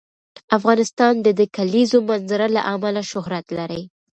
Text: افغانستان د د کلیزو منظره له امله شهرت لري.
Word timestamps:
افغانستان 0.57 1.13
د 1.25 1.27
د 1.39 1.41
کلیزو 1.55 1.97
منظره 2.09 2.47
له 2.55 2.61
امله 2.73 3.01
شهرت 3.11 3.45
لري. 3.57 3.81